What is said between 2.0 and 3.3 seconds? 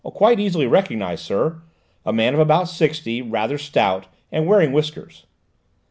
a man of about sixty,